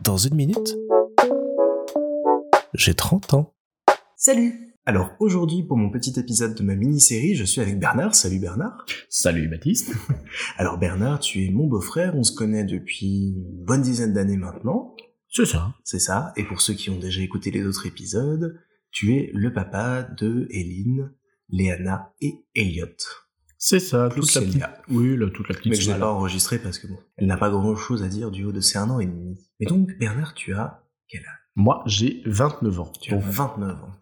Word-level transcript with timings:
Dans 0.00 0.16
une 0.16 0.34
minute, 0.34 0.76
j'ai 2.74 2.94
30 2.94 3.34
ans. 3.34 3.54
Salut 4.16 4.74
Alors 4.86 5.10
aujourd'hui, 5.18 5.62
pour 5.62 5.76
mon 5.76 5.90
petit 5.90 6.18
épisode 6.18 6.54
de 6.54 6.62
ma 6.62 6.74
mini-série, 6.74 7.34
je 7.34 7.44
suis 7.44 7.60
avec 7.60 7.78
Bernard. 7.78 8.14
Salut 8.14 8.38
Bernard. 8.38 8.86
Salut 9.08 9.48
Baptiste. 9.48 9.92
Alors 10.56 10.78
Bernard, 10.78 11.20
tu 11.20 11.44
es 11.44 11.50
mon 11.50 11.66
beau-frère, 11.66 12.16
on 12.16 12.22
se 12.22 12.34
connaît 12.34 12.64
depuis 12.64 13.34
une 13.36 13.64
bonne 13.64 13.82
dizaine 13.82 14.14
d'années 14.14 14.38
maintenant. 14.38 14.96
C'est 15.28 15.46
ça. 15.46 15.74
C'est 15.84 16.00
ça. 16.00 16.32
Et 16.36 16.44
pour 16.44 16.60
ceux 16.60 16.74
qui 16.74 16.88
ont 16.88 16.98
déjà 16.98 17.20
écouté 17.20 17.50
les 17.50 17.64
autres 17.64 17.86
épisodes, 17.86 18.58
tu 18.90 19.16
es 19.16 19.30
le 19.34 19.52
papa 19.52 20.02
de 20.02 20.48
Eline, 20.50 21.12
Léana 21.50 22.14
et 22.20 22.44
Elliot. 22.54 22.86
C'est 23.62 23.78
ça, 23.78 24.08
toute 24.08 24.34
la 24.34 24.40
petite... 24.40 24.64
Oui, 24.88 25.18
là, 25.18 25.26
toute 25.28 25.46
la 25.50 25.54
petite 25.54 25.70
Mais 25.70 25.76
je 25.76 25.80
l'ai 25.82 25.86
Célia. 25.92 26.00
pas 26.00 26.12
enregistré 26.12 26.58
parce 26.58 26.78
que 26.78 26.86
bon, 26.86 26.96
elle 27.18 27.26
n'a 27.26 27.36
pas 27.36 27.50
grand 27.50 27.76
chose 27.76 28.02
à 28.02 28.08
dire 28.08 28.30
du 28.30 28.44
haut 28.44 28.52
de 28.52 28.60
ses 28.60 28.78
un 28.78 28.88
an 28.88 29.00
et 29.00 29.06
demi. 29.06 29.38
Et 29.60 29.66
donc 29.66 29.90
Bernard, 29.98 30.32
tu 30.32 30.54
as 30.54 30.82
quel 31.08 31.20
âge? 31.20 31.26
Moi, 31.56 31.82
j'ai 31.84 32.22
29 32.24 32.80
ans. 32.80 32.92
Tu 33.02 33.12
as 33.12 33.16
Donc, 33.18 33.24
29 33.26 33.84
ans. 33.84 33.92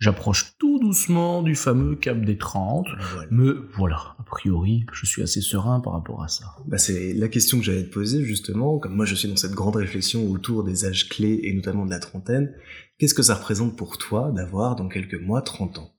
J'approche 0.00 0.56
tout 0.58 0.80
doucement 0.80 1.42
du 1.44 1.54
fameux 1.54 1.94
cap 1.94 2.20
des 2.20 2.38
30. 2.38 2.86
Voilà. 3.12 3.28
Mais 3.30 3.52
voilà, 3.76 4.16
a 4.18 4.24
priori, 4.26 4.84
je 4.92 5.06
suis 5.06 5.22
assez 5.22 5.40
serein 5.42 5.78
par 5.78 5.92
rapport 5.92 6.24
à 6.24 6.28
ça. 6.28 6.46
Bah, 6.66 6.78
c'est 6.78 7.12
la 7.14 7.28
question 7.28 7.58
que 7.58 7.64
j'allais 7.64 7.84
te 7.84 7.92
poser 7.94 8.24
justement, 8.24 8.80
comme 8.80 8.96
moi 8.96 9.04
je 9.06 9.14
suis 9.14 9.28
dans 9.28 9.36
cette 9.36 9.54
grande 9.54 9.76
réflexion 9.76 10.28
autour 10.28 10.64
des 10.64 10.84
âges 10.86 11.08
clés 11.08 11.38
et 11.44 11.54
notamment 11.54 11.86
de 11.86 11.90
la 11.90 12.00
trentaine, 12.00 12.52
qu'est-ce 12.98 13.14
que 13.14 13.22
ça 13.22 13.36
représente 13.36 13.76
pour 13.76 13.96
toi 13.96 14.32
d'avoir 14.32 14.74
dans 14.74 14.88
quelques 14.88 15.20
mois 15.20 15.40
30 15.42 15.78
ans? 15.78 15.94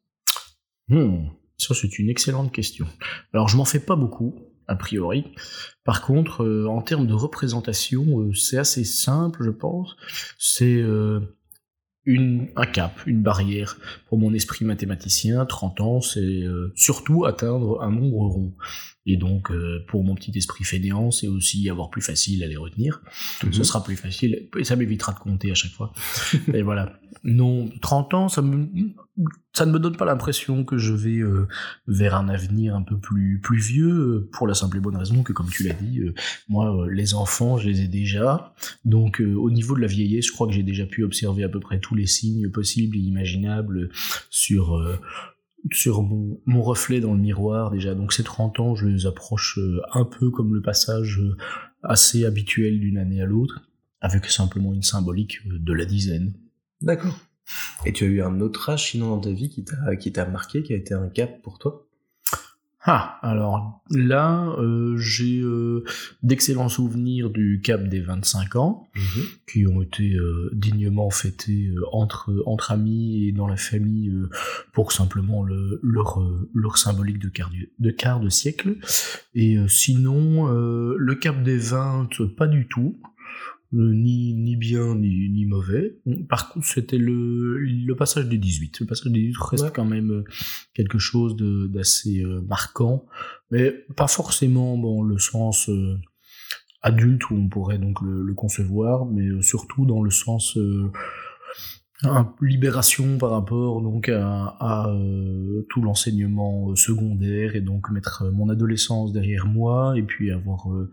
Hmm, 0.90 1.28
ça, 1.60 1.74
c'est 1.74 2.00
une 2.00 2.10
excellente 2.10 2.52
question. 2.52 2.88
Alors, 3.34 3.50
je 3.50 3.58
m'en 3.58 3.66
fais 3.66 3.80
pas 3.80 3.96
beaucoup, 3.96 4.36
a 4.68 4.76
priori. 4.76 5.26
Par 5.84 6.02
contre, 6.02 6.44
euh, 6.44 6.68
en 6.68 6.82
termes 6.82 7.06
de 7.06 7.14
représentation, 7.14 8.22
euh, 8.22 8.34
c'est 8.34 8.58
assez 8.58 8.86
simple, 8.86 9.44
je 9.44 9.50
pense. 9.50 9.96
C'est 10.38 10.78
euh, 10.78 11.20
un 12.08 12.66
cap, 12.66 12.94
une 13.06 13.22
barrière. 13.22 13.78
Pour 14.08 14.18
mon 14.18 14.34
esprit 14.34 14.64
mathématicien, 14.66 15.46
30 15.46 15.82
ans, 15.82 16.02
c'est 16.02 16.44
surtout 16.74 17.26
atteindre 17.26 17.84
un 17.84 17.92
nombre 17.92 18.26
rond. 18.26 18.54
Et 19.10 19.18
donc, 19.18 19.50
euh, 19.50 19.84
pour 19.88 20.04
mon 20.04 20.14
petit 20.14 20.32
esprit 20.38 20.64
fainéant, 20.64 21.10
c'est 21.10 21.28
aussi 21.28 21.68
avoir 21.68 21.90
plus 21.90 22.02
facile 22.02 22.44
à 22.44 22.48
les 22.48 22.58
retenir. 22.58 23.02
Mhm. 23.44 23.54
Ce 23.54 23.64
sera 23.64 23.84
plus 23.84 23.96
facile, 23.96 24.48
et 24.56 24.64
ça 24.64 24.76
m'évitera 24.76 25.14
de 25.14 25.20
compter 25.20 25.50
à 25.50 25.56
chaque 25.56 25.72
fois. 25.72 25.94
et 26.54 26.62
voilà. 26.62 27.00
Non, 27.24 27.68
30 27.82 28.14
ans, 28.14 28.30
ça, 28.30 28.44
me, 28.44 28.68
ça 29.54 29.66
ne 29.66 29.72
me 29.72 29.80
donne 29.80 29.98
pas 29.98 30.06
l'impression 30.06 30.64
que 30.64 30.78
je 30.78 30.94
vais 30.94 31.18
euh, 31.18 31.48
vers 31.88 32.14
un 32.14 32.30
avenir 32.30 32.76
un 32.76 32.84
peu 32.84 33.00
plus, 33.00 33.40
plus 33.42 33.58
vieux, 33.58 33.90
euh, 33.90 34.30
pour 34.32 34.46
la 34.46 34.54
simple 34.54 34.78
et 34.78 34.80
bonne 34.80 34.96
raison 34.96 35.24
que, 35.24 35.34
comme 35.34 35.50
tu 35.50 35.64
l'as 35.64 35.74
dit, 35.74 36.02
euh, 36.02 36.14
moi, 36.48 36.86
les 36.92 37.16
enfants, 37.16 37.58
je 37.58 37.68
les 37.68 37.82
ai 37.82 37.88
déjà. 37.88 38.54
Donc, 38.86 39.22
au 39.22 39.50
niveau 39.50 39.76
de 39.76 39.82
la 39.82 39.88
vieillesse, 39.88 40.28
je 40.28 40.32
crois 40.34 40.46
que 40.46 40.54
j'ai 40.54 40.62
déjà 40.62 40.86
pu 40.86 41.04
observer 41.04 41.44
à 41.44 41.50
peu 41.50 41.60
près 41.60 41.80
tous 41.80 41.96
les 41.96 42.06
signes 42.06 42.50
possibles 42.52 42.96
et 42.96 43.02
imaginables 43.02 43.90
sur... 44.30 44.80
sur 45.72 46.02
mon, 46.02 46.62
reflet 46.62 47.00
dans 47.00 47.14
le 47.14 47.20
miroir 47.20 47.72
déjà. 47.72 47.96
Donc 47.96 48.14
ces 48.14 48.24
30 48.24 48.60
ans, 48.60 48.76
je 48.76 48.88
les 48.88 49.06
approche 49.06 49.58
euh, 49.58 49.82
un 49.94 50.06
peu 50.06 50.30
comme 50.30 50.54
le 50.54 50.62
passage 50.62 51.20
euh, 51.20 51.38
assez 51.84 52.26
habituel 52.26 52.80
d'une 52.80 52.98
année 52.98 53.22
à 53.22 53.26
l'autre, 53.26 53.62
avec 54.02 54.26
simplement 54.26 54.74
une 54.74 54.84
symbolique 54.84 55.40
euh, 55.48 55.60
de 55.60 55.74
la 55.74 55.86
dizaine. 55.86 56.34
D'accord. 56.82 57.18
Et 57.86 57.94
tu 57.94 58.04
as 58.04 58.08
eu 58.08 58.22
un 58.22 58.42
autre 58.42 58.70
âge 58.70 58.92
sinon 58.92 59.10
dans 59.10 59.22
ta 59.22 59.32
vie 59.32 59.50
qui 59.50 59.64
t'a 59.64 60.26
marqué, 60.26 60.62
qui 60.62 60.74
a 60.74 60.78
été 60.78 60.94
un 60.94 61.10
cap 61.10 61.42
pour 61.42 61.58
toi? 61.58 61.89
Ah, 62.84 63.20
alors 63.24 63.84
là, 63.90 64.56
euh, 64.58 64.96
j'ai 64.98 65.42
euh, 65.42 65.84
d'excellents 66.24 66.70
souvenirs 66.70 67.30
du 67.30 67.60
cap 67.62 67.84
des 67.84 68.00
25 68.00 68.56
ans, 68.56 68.90
qui 69.52 69.68
ont 69.68 69.82
été 69.82 70.14
euh, 70.14 70.50
dignement 70.54 71.10
fêtés 71.10 71.72
entre, 71.92 72.32
entre 72.46 72.72
amis 72.72 73.28
et 73.28 73.32
dans 73.34 73.48
la 73.48 73.58
famille 73.58 74.14
pour 74.72 74.94
simplement 74.94 75.44
le, 75.44 75.82
leur, 75.84 76.26
leur 76.54 76.78
symbolique 76.78 77.20
de 77.20 77.28
quart, 77.28 77.52
de 77.80 77.92
quart 77.92 78.22
de 78.22 78.30
siècle. 78.30 78.78
Et 79.36 79.58
sinon, 79.68 80.48
le 80.48 81.16
cap 81.16 81.44
des 81.44 81.58
20, 81.58 82.10
pas 82.38 82.48
du 82.48 82.68
tout. 82.68 82.96
Euh, 83.74 83.94
Ni, 83.94 84.34
ni 84.34 84.56
bien 84.56 84.96
ni, 84.96 85.30
ni 85.30 85.46
mauvais. 85.46 86.00
Par 86.28 86.50
contre, 86.50 86.66
c'était 86.66 86.98
le, 86.98 87.60
le 87.60 87.96
passage 87.96 88.28
des 88.28 88.40
18. 88.40 88.80
Le 88.80 88.86
passage 88.88 89.12
des 89.12 89.20
18 89.20 89.38
reste 89.40 89.64
Ouais. 89.66 89.72
quand 89.74 89.86
même 89.86 90.10
euh, 90.12 90.24
quelque 90.74 90.98
chose 90.98 91.36
de- 91.36 91.68
d'assez 91.68 92.24
euh, 92.24 92.42
marquant, 92.42 93.06
mais 93.52 93.86
pas 93.96 94.08
forcément 94.08 94.76
dans 94.78 95.04
le 95.04 95.20
sens 95.20 95.70
euh, 95.70 95.98
adulte 96.82 97.30
où 97.30 97.36
on 97.36 97.48
pourrait 97.48 97.78
donc 97.78 98.02
le, 98.02 98.24
le 98.24 98.34
concevoir, 98.34 99.06
mais 99.06 99.40
surtout 99.44 99.86
dans 99.86 100.02
le 100.02 100.10
sens 100.12 100.58
euh, 100.58 100.92
libération 102.42 103.18
par 103.18 103.32
rapport 103.32 103.82
donc 103.82 104.08
à, 104.08 104.56
à, 104.60 104.90
euh, 104.90 105.66
tout 105.70 105.82
l'enseignement 105.82 106.72
euh, 106.72 106.76
secondaire 106.76 107.56
et 107.56 107.62
donc 107.62 107.92
mettre 107.92 108.24
euh, 108.24 108.32
mon 108.32 108.50
adolescence 108.50 109.12
derrière 109.12 109.46
moi 109.46 109.94
et 109.98 110.04
puis 110.04 110.32
avoir 110.32 110.72
euh, 110.72 110.90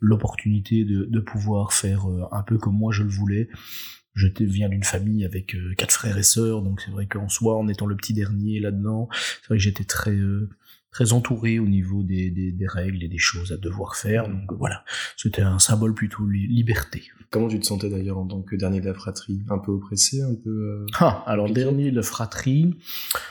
l'opportunité 0.00 0.84
de, 0.84 1.06
de 1.06 1.20
pouvoir 1.20 1.72
faire 1.72 2.08
euh, 2.10 2.24
un 2.32 2.42
peu 2.42 2.58
comme 2.58 2.76
moi 2.76 2.92
je 2.92 3.02
le 3.02 3.10
voulais. 3.10 3.48
Je 4.14 4.28
viens 4.40 4.68
d'une 4.68 4.84
famille 4.84 5.24
avec 5.24 5.54
euh, 5.54 5.72
quatre 5.78 5.92
frères 5.92 6.18
et 6.18 6.22
sœurs, 6.22 6.60
donc 6.60 6.82
c'est 6.82 6.90
vrai 6.90 7.06
qu'en 7.06 7.30
soi, 7.30 7.56
en 7.56 7.66
étant 7.66 7.86
le 7.86 7.96
petit 7.96 8.12
dernier 8.12 8.60
là-dedans, 8.60 9.08
c'est 9.12 9.46
vrai 9.48 9.56
que 9.56 9.62
j'étais 9.62 9.84
très 9.84 10.14
très 10.92 11.12
entouré 11.12 11.58
au 11.58 11.66
niveau 11.66 12.02
des, 12.02 12.30
des, 12.30 12.52
des 12.52 12.66
règles 12.66 13.02
et 13.02 13.08
des 13.08 13.18
choses 13.18 13.50
à 13.50 13.56
devoir 13.56 13.96
faire. 13.96 14.28
Donc 14.28 14.52
euh, 14.52 14.56
voilà, 14.56 14.84
c'était 15.16 15.42
un 15.42 15.58
symbole 15.58 15.94
plutôt 15.94 16.26
li- 16.28 16.46
liberté. 16.46 17.02
Comment 17.30 17.48
tu 17.48 17.58
te 17.58 17.64
sentais 17.64 17.88
d'ailleurs 17.88 18.18
en 18.18 18.26
tant 18.26 18.42
que 18.42 18.56
dernier 18.56 18.82
de 18.82 18.86
la 18.86 18.92
fratrie? 18.92 19.40
Un 19.48 19.58
peu 19.58 19.72
oppressé, 19.72 20.20
un 20.20 20.34
peu... 20.34 20.50
euh, 20.50 20.86
Ah, 21.00 21.24
alors 21.26 21.50
dernier 21.50 21.90
de 21.90 22.02
fratrie, 22.02 22.74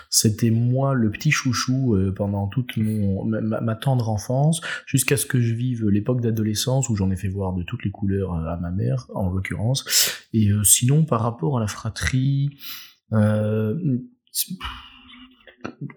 c'était 0.09 0.49
moi 0.49 0.95
le 0.95 1.11
petit 1.11 1.29
chouchou 1.29 1.95
euh, 1.95 2.11
pendant 2.11 2.47
toute 2.47 2.77
mon, 2.77 3.23
ma, 3.25 3.61
ma- 3.61 3.75
tendre 3.75 4.09
enfance, 4.09 4.61
jusqu'à 4.87 5.17
ce 5.17 5.27
que 5.27 5.39
je 5.39 5.53
vive 5.53 5.87
l'époque 5.87 6.19
d'adolescence 6.19 6.89
où 6.89 6.95
j'en 6.95 7.11
ai 7.11 7.15
fait 7.15 7.29
voir 7.29 7.53
de 7.53 7.61
toutes 7.61 7.85
les 7.85 7.91
couleurs 7.91 8.33
à 8.33 8.57
ma 8.57 8.71
mère, 8.71 9.05
en 9.13 9.29
l'occurrence. 9.29 9.85
Et 10.33 10.49
euh, 10.49 10.63
sinon, 10.63 11.05
par 11.05 11.21
rapport 11.21 11.57
à 11.57 11.61
la 11.61 11.67
fratrie, 11.67 12.57
euh, 13.13 13.77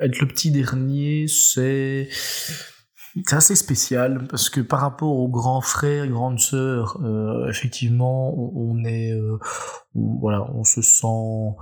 être 0.01 0.21
le 0.21 0.27
petit 0.29 0.51
dernier, 0.51 1.27
c'est 1.29 2.09
c'est 2.11 3.37
assez 3.37 3.55
spécial 3.55 4.27
parce 4.29 4.51
que 4.51 4.61
par 4.61 4.81
rapport 4.81 5.17
aux 5.17 5.29
grands 5.29 5.61
frères, 5.61 6.07
grandes 6.09 6.41
sœurs, 6.41 6.99
euh, 7.05 7.49
effectivement, 7.49 8.35
on, 8.37 8.73
on 8.81 8.85
est, 8.85 9.13
euh, 9.13 9.39
on- 9.95 10.19
voilà, 10.21 10.51
on 10.53 10.65
se 10.65 10.83
sent, 10.83 11.55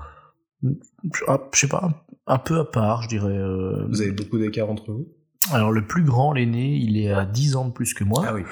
je 0.63 1.25
sais 1.61 1.69
pas, 1.69 1.91
un 2.27 2.39
peu 2.39 2.59
à 2.59 2.65
part, 2.65 3.03
je 3.03 3.09
dirais. 3.09 3.37
euh. 3.37 3.87
Vous 3.89 4.01
avez 4.01 4.13
beaucoup 4.13 4.39
d'écart 4.39 4.71
entre 4.71 4.93
vous? 4.93 5.09
Alors 5.53 5.73
le 5.73 5.87
plus 5.87 6.05
grand, 6.05 6.33
l'aîné, 6.33 6.75
il 6.77 6.97
est 6.97 7.11
à 7.13 7.25
10 7.27 7.57
ans 7.57 7.67
de 7.67 7.73
plus 7.73 7.95
que 7.95 8.05
moi. 8.05 8.25
Ah 8.27 8.33
oui. 8.35 8.43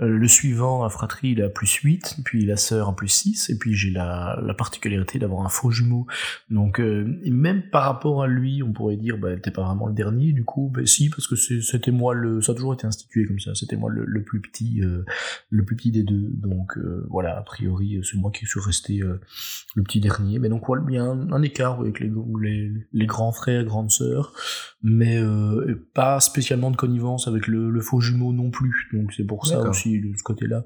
Euh, 0.00 0.08
le 0.08 0.28
suivant, 0.28 0.82
la 0.82 0.88
fratrie, 0.88 1.30
il 1.30 1.42
a 1.42 1.48
plus 1.48 1.72
8, 1.72 2.18
puis 2.24 2.44
la 2.44 2.56
sœur 2.56 2.88
en 2.88 2.92
plus 2.92 3.08
6, 3.08 3.50
et 3.50 3.58
puis 3.58 3.74
j'ai 3.74 3.90
la, 3.90 4.38
la 4.42 4.54
particularité 4.54 5.18
d'avoir 5.18 5.44
un 5.44 5.48
faux 5.48 5.70
jumeau. 5.70 6.06
Donc, 6.50 6.80
euh, 6.80 7.18
et 7.24 7.30
même 7.30 7.62
par 7.70 7.84
rapport 7.84 8.22
à 8.22 8.26
lui, 8.28 8.62
on 8.62 8.72
pourrait 8.72 8.96
dire, 8.96 9.18
bah, 9.18 9.36
t'es 9.36 9.50
pas 9.50 9.64
vraiment 9.64 9.86
le 9.86 9.94
dernier, 9.94 10.32
du 10.32 10.44
coup, 10.44 10.70
bah 10.72 10.86
si, 10.86 11.10
parce 11.10 11.26
que 11.26 11.36
c'était 11.36 11.90
moi 11.90 12.14
le, 12.14 12.40
ça 12.40 12.52
a 12.52 12.54
toujours 12.54 12.74
été 12.74 12.86
institué 12.86 13.26
comme 13.26 13.40
ça, 13.40 13.54
c'était 13.54 13.76
moi 13.76 13.90
le, 13.90 14.04
le 14.04 14.22
plus 14.22 14.40
petit, 14.40 14.82
euh, 14.82 15.04
le 15.50 15.64
plus 15.64 15.76
petit 15.76 15.90
des 15.90 16.02
deux. 16.02 16.30
Donc, 16.34 16.76
euh, 16.78 17.06
voilà, 17.10 17.36
a 17.36 17.42
priori, 17.42 18.00
c'est 18.02 18.16
moi 18.16 18.30
qui 18.30 18.46
suis 18.46 18.60
resté 18.60 19.02
euh, 19.02 19.20
le 19.74 19.82
petit 19.82 20.00
dernier. 20.00 20.38
Mais 20.38 20.48
donc, 20.48 20.66
voilà, 20.66 20.84
il 20.88 20.94
y 20.94 20.98
a 20.98 21.04
un, 21.04 21.32
un 21.32 21.42
écart 21.42 21.80
avec 21.80 22.00
les, 22.00 22.10
les, 22.40 22.72
les 22.92 23.06
grands 23.06 23.32
frères, 23.32 23.64
grandes 23.64 23.90
sœurs, 23.90 24.32
mais 24.82 25.18
euh, 25.18 25.88
pas 25.94 26.20
spécialement 26.20 26.70
de 26.70 26.76
connivence 26.76 27.28
avec 27.28 27.46
le, 27.46 27.70
le 27.70 27.80
faux 27.80 28.00
jumeau 28.00 28.32
non 28.32 28.50
plus. 28.50 28.88
Donc, 28.92 29.12
c'est 29.12 29.24
pour 29.24 29.46
ça 29.46 29.56
D'accord. 29.56 29.74
Aussi, 29.96 30.00
de 30.00 30.16
ce 30.16 30.22
côté-là, 30.22 30.64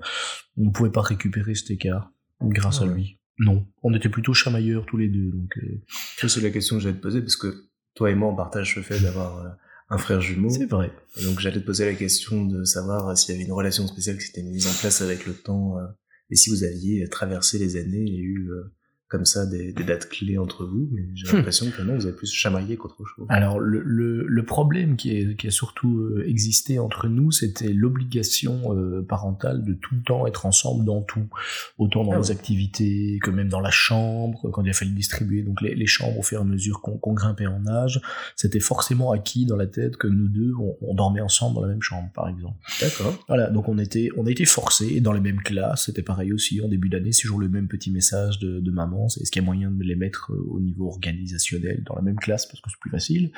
on 0.56 0.66
ne 0.66 0.70
pouvait 0.70 0.90
pas 0.90 1.02
récupérer 1.02 1.54
cet 1.54 1.70
écart 1.70 2.10
grâce 2.40 2.78
Ah 2.80 2.84
à 2.84 2.86
lui. 2.86 3.18
Non, 3.38 3.66
on 3.82 3.94
était 3.94 4.08
plutôt 4.08 4.34
chamailleurs 4.34 4.86
tous 4.86 4.96
les 4.96 5.08
deux. 5.08 5.30
Donc, 5.30 5.56
euh, 5.58 6.28
c'est 6.28 6.40
la 6.40 6.50
question 6.50 6.76
que 6.76 6.82
j'allais 6.82 6.96
te 6.96 7.02
poser, 7.02 7.20
parce 7.20 7.36
que 7.36 7.68
toi 7.94 8.10
et 8.10 8.14
moi, 8.14 8.30
on 8.30 8.36
partage 8.36 8.76
le 8.76 8.82
fait 8.82 9.00
d'avoir 9.00 9.38
euh, 9.38 9.48
un 9.92 9.98
frère 9.98 10.20
jumeau. 10.20 10.48
c'est 10.48 10.66
vrai. 10.66 10.90
Et 11.18 11.24
donc 11.24 11.38
j'allais 11.38 11.60
te 11.60 11.66
poser 11.66 11.84
la 11.84 11.94
question 11.94 12.46
de 12.46 12.64
savoir 12.64 13.08
euh, 13.08 13.14
s'il 13.14 13.34
y 13.34 13.36
avait 13.36 13.44
une 13.44 13.52
relation 13.52 13.86
spéciale 13.86 14.16
qui 14.16 14.26
s'était 14.26 14.42
mise 14.42 14.66
en 14.66 14.72
place 14.80 15.02
avec 15.02 15.26
le 15.26 15.34
temps, 15.34 15.78
euh, 15.78 15.86
et 16.30 16.36
si 16.36 16.48
vous 16.48 16.64
aviez 16.64 17.06
traversé 17.08 17.58
les 17.58 17.76
années 17.76 18.08
et 18.08 18.16
eu 18.16 18.50
euh, 18.50 18.74
comme 19.12 19.26
ça 19.26 19.44
des, 19.44 19.74
des 19.74 19.84
dates 19.84 20.08
clés 20.08 20.38
entre 20.38 20.64
vous, 20.64 20.88
mais 20.90 21.04
j'ai 21.14 21.30
l'impression 21.30 21.66
que 21.70 21.82
non, 21.82 21.96
vous 21.96 22.06
avez 22.06 22.16
plus 22.16 22.32
chamaillé 22.32 22.78
qu'autre 22.78 23.04
chose. 23.04 23.26
Alors 23.28 23.60
le, 23.60 23.82
le, 23.84 24.26
le 24.26 24.42
problème 24.42 24.96
qui, 24.96 25.10
est, 25.10 25.36
qui 25.36 25.48
a 25.48 25.50
surtout 25.50 25.98
euh, 25.98 26.24
existé 26.26 26.78
entre 26.78 27.08
nous, 27.08 27.30
c'était 27.30 27.74
l'obligation 27.74 28.74
euh, 28.74 29.02
parentale 29.06 29.64
de 29.64 29.74
tout 29.74 29.94
le 29.96 30.00
temps 30.00 30.26
être 30.26 30.46
ensemble 30.46 30.86
dans 30.86 31.02
tout, 31.02 31.28
autant 31.76 32.04
dans 32.04 32.12
Ah 32.12 32.18
les 32.20 32.30
activités 32.30 33.18
que 33.22 33.30
même 33.30 33.50
dans 33.50 33.60
la 33.60 33.70
chambre, 33.70 34.48
quand 34.50 34.64
il 34.64 34.70
a 34.70 34.72
fallu 34.72 34.92
distribuer 34.92 35.42
donc 35.42 35.60
les, 35.60 35.74
les 35.74 35.86
chambres 35.86 36.18
au 36.18 36.22
fur 36.22 36.38
et 36.38 36.40
à 36.40 36.44
mesure 36.44 36.80
qu'on 36.80 37.12
grimpait 37.12 37.46
en 37.46 37.66
âge, 37.66 38.00
c'était 38.34 38.60
forcément 38.60 39.12
acquis 39.12 39.44
dans 39.44 39.56
la 39.56 39.66
tête 39.66 39.98
que 39.98 40.06
nous 40.06 40.28
deux, 40.28 40.54
on, 40.58 40.74
on 40.80 40.94
dormait 40.94 41.20
ensemble 41.20 41.56
dans 41.56 41.62
la 41.62 41.68
même 41.68 41.82
chambre, 41.82 42.08
par 42.14 42.30
exemple. 42.30 42.56
D'accord. 42.80 43.14
Voilà, 43.28 43.50
donc 43.50 43.68
on 43.68 43.76
était, 43.76 44.08
on 44.16 44.24
a 44.24 44.30
été 44.30 44.46
forcés 44.46 45.02
dans 45.02 45.12
les 45.12 45.20
mêmes 45.20 45.42
classes, 45.42 45.84
c'était 45.84 46.00
pareil 46.00 46.32
aussi 46.32 46.62
en 46.62 46.68
début 46.68 46.88
d'année, 46.88 47.12
c'est 47.12 47.22
toujours 47.22 47.40
le 47.40 47.50
même 47.50 47.68
petit 47.68 47.90
message 47.90 48.38
de, 48.38 48.58
de 48.58 48.70
maman, 48.70 49.01
est-ce 49.06 49.30
qu'il 49.30 49.42
y 49.42 49.44
a 49.44 49.46
moyen 49.46 49.70
de 49.70 49.82
les 49.82 49.96
mettre 49.96 50.32
euh, 50.32 50.46
au 50.48 50.60
niveau 50.60 50.88
organisationnel 50.88 51.82
dans 51.84 51.94
la 51.94 52.02
même 52.02 52.16
classe 52.16 52.46
parce 52.46 52.60
que 52.60 52.70
c'est 52.70 52.80
plus 52.80 52.90
facile? 52.90 53.32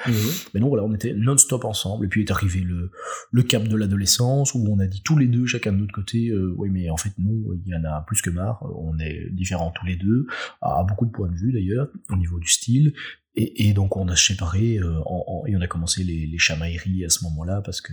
Mais 0.54 0.60
non, 0.60 0.68
voilà, 0.68 0.84
on 0.84 0.94
était 0.94 1.14
non-stop 1.14 1.64
ensemble, 1.64 2.06
et 2.06 2.08
puis 2.08 2.22
est 2.22 2.30
arrivé 2.30 2.60
le, 2.60 2.90
le 3.30 3.42
cap 3.42 3.66
de 3.66 3.76
l'adolescence 3.76 4.54
où 4.54 4.64
on 4.68 4.78
a 4.78 4.86
dit 4.86 5.02
tous 5.02 5.18
les 5.18 5.26
deux, 5.26 5.46
chacun 5.46 5.72
de 5.72 5.78
notre 5.78 5.94
côté, 5.94 6.28
euh, 6.28 6.54
oui 6.56 6.70
mais 6.70 6.90
en 6.90 6.96
fait 6.96 7.12
non, 7.18 7.54
il 7.64 7.70
y 7.70 7.74
en 7.74 7.84
a 7.84 8.02
plus 8.06 8.22
que 8.22 8.30
marre, 8.30 8.64
on 8.76 8.98
est 8.98 9.28
différents 9.30 9.72
tous 9.72 9.86
les 9.86 9.96
deux, 9.96 10.26
à 10.60 10.84
beaucoup 10.84 11.06
de 11.06 11.10
points 11.10 11.28
de 11.28 11.36
vue 11.36 11.52
d'ailleurs, 11.52 11.88
au 12.10 12.16
niveau 12.16 12.38
du 12.38 12.48
style, 12.48 12.94
et, 13.36 13.68
et, 13.68 13.74
donc 13.74 13.96
on 13.96 14.08
a 14.08 14.16
séparé 14.16 14.76
euh, 14.76 15.00
en, 15.06 15.24
en, 15.26 15.46
et 15.46 15.56
on 15.56 15.60
a 15.60 15.66
commencé 15.66 16.04
les, 16.04 16.26
les 16.26 16.38
chamailleries 16.38 17.04
à 17.04 17.08
ce 17.08 17.24
moment-là 17.24 17.62
parce 17.62 17.80
que 17.80 17.92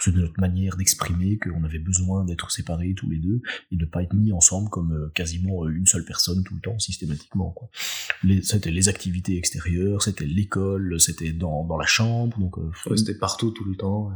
c'est 0.00 0.14
notre 0.14 0.40
manière 0.40 0.76
d'exprimer 0.76 1.38
qu'on 1.38 1.62
avait 1.64 1.78
besoin 1.78 2.24
d'être 2.24 2.50
séparés 2.50 2.94
tous 2.94 3.08
les 3.08 3.18
deux 3.18 3.40
et 3.70 3.76
de 3.76 3.84
pas 3.84 4.02
être 4.02 4.14
mis 4.14 4.32
ensemble 4.32 4.70
comme 4.70 4.92
euh, 4.92 5.12
quasiment 5.14 5.68
une 5.68 5.86
seule 5.86 6.04
personne 6.04 6.42
tout 6.44 6.54
le 6.54 6.60
temps 6.60 6.78
systématiquement. 6.78 7.50
Quoi. 7.50 7.68
Les, 8.24 8.42
c'était 8.42 8.70
les 8.70 8.88
activités 8.88 9.36
extérieures, 9.38 10.02
c'était 10.02 10.26
l'école, 10.26 11.00
c'était 11.00 11.32
dans, 11.32 11.64
dans 11.64 11.76
la 11.76 11.86
chambre, 11.86 12.38
donc 12.38 12.58
euh, 12.58 12.70
Ouais, 12.86 12.96
c'était 12.96 13.14
partout 13.16 13.50
tout 13.50 13.64
le 13.64 13.76
temps. 13.76 14.10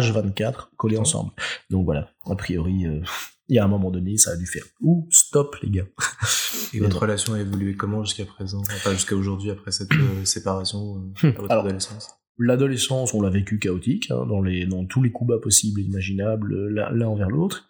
H24 0.00 0.68
collés 0.76 0.98
ensemble. 0.98 1.30
Donc 1.70 1.84
voilà, 1.84 2.08
a 2.26 2.34
priori, 2.34 2.86
euh, 2.86 3.00
il 3.48 3.56
y 3.56 3.58
a 3.58 3.64
un 3.64 3.68
moment 3.68 3.90
donné, 3.90 4.16
ça 4.16 4.32
a 4.32 4.36
dû 4.36 4.46
faire 4.46 4.64
ou 4.80 5.06
stop 5.10 5.56
les 5.62 5.70
gars. 5.70 5.86
Et 6.74 6.80
votre 6.80 7.00
relation 7.00 7.34
a 7.34 7.40
évolué 7.40 7.76
comment 7.76 8.04
jusqu'à 8.04 8.24
présent? 8.24 8.62
Enfin, 8.62 8.92
jusqu'à 8.92 9.14
aujourd'hui, 9.14 9.50
après 9.50 9.70
cette 9.70 9.92
euh, 9.92 10.24
séparation 10.24 10.96
euh, 11.24 11.28
à 11.28 11.40
votre 11.40 11.52
Alors, 11.52 11.64
adolescence? 11.66 12.10
L'adolescence, 12.38 13.14
on 13.14 13.22
l'a 13.22 13.30
vécu 13.30 13.58
chaotique, 13.58 14.10
hein, 14.10 14.26
dans, 14.26 14.42
les, 14.42 14.66
dans 14.66 14.84
tous 14.84 15.02
les 15.02 15.10
coups 15.10 15.28
bas 15.28 15.38
possibles 15.38 15.80
et 15.80 15.84
imaginables, 15.84 16.52
euh, 16.52 16.90
l'un 16.92 17.06
envers 17.06 17.30
l'autre. 17.30 17.68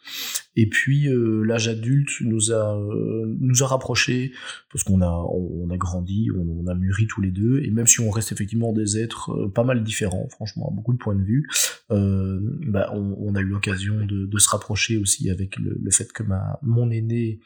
Et 0.57 0.69
puis 0.69 1.09
euh, 1.09 1.43
l'âge 1.43 1.69
adulte 1.69 2.11
nous 2.21 2.53
a 2.53 2.79
euh, 2.79 3.37
nous 3.41 3.63
a 3.63 3.67
rapprochés 3.67 4.33
parce 4.73 4.85
qu'on 4.85 5.01
a 5.01 5.11
on, 5.11 5.69
a 5.71 5.77
grandi, 5.77 6.29
on, 6.31 6.67
a 6.67 6.75
mûri 6.75 7.07
tous 7.07 7.21
les 7.21 7.31
deux. 7.31 7.61
Et 7.63 7.71
même 7.71 7.87
si 7.87 8.01
on 8.01 8.11
reste 8.11 8.33
effectivement 8.33 8.73
des 8.73 8.99
êtres 8.99 9.31
euh, 9.31 9.49
pas 9.49 9.65
mal 9.65 9.83
différents, 9.83 10.29
franchement, 10.29 10.69
à 10.71 10.75
beaucoup 10.75 10.93
de 10.93 10.99
points 10.99 11.17
de 11.17 11.25
vue, 11.25 11.49
euh, 11.91 12.39
bah, 12.69 12.93
on, 12.95 13.35
a 13.35 13.41
eu 13.41 13.47
l'occasion 13.47 13.97
de, 14.07 14.27
de 14.27 14.39
se 14.39 14.49
rapprocher 14.49 14.97
aussi 14.97 15.29
avec 15.31 15.57
le, 15.59 15.77
le 15.83 15.91
fait 15.91 16.13
que 16.13 16.23
ma 16.23 16.59
mon 16.63 16.91
aîné 16.91 17.41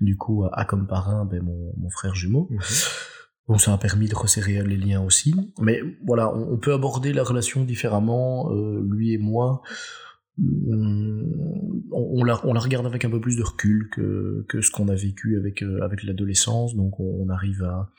du 0.00 0.16
coup 0.16 0.44
a, 0.44 0.50
a 0.52 0.64
comme 0.64 0.86
parrain 0.86 1.24
ben, 1.24 1.42
mon, 1.42 1.72
mon 1.78 1.90
frère 1.90 2.14
jumeau. 2.14 2.50
Bon, 3.48 3.58
ça 3.58 3.72
a 3.72 3.78
permis 3.78 4.08
de 4.08 4.14
resserrer 4.14 4.62
les 4.64 4.76
liens 4.76 5.02
aussi. 5.02 5.34
Mais 5.60 5.80
voilà, 6.06 6.32
on, 6.34 6.56
peut 6.58 6.72
aborder 6.72 7.12
la 7.12 7.24
relation 7.24 7.64
différemment, 7.64 8.52
euh, 8.52 8.86
lui 8.88 9.12
et 9.12 9.18
moi. 9.18 9.62
On, 10.38 11.26
on 11.92 12.24
la, 12.24 12.40
on 12.46 12.52
la 12.54 12.60
regarde 12.60 12.86
avec 12.86 13.04
un 13.04 13.10
peu 13.10 13.20
plus 13.20 13.36
de 13.36 13.42
recul 13.42 13.90
que, 13.90 14.60
ce 14.60 14.70
qu'on 14.70 14.88
a 14.88 14.94
vécu 14.94 15.36
avec, 15.36 15.62
euh, 15.62 15.86
l'adolescence. 16.04 16.76
Donc 16.76 17.00
on, 17.00 17.26
on 17.26 17.28
arrive 17.28 17.62
à, 17.64 17.90